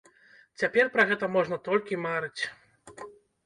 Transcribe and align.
Цяпер 0.61 0.89
пра 0.95 1.05
гэта 1.11 1.29
можна 1.35 1.61
толькі 1.69 2.03
марыць. 2.09 2.41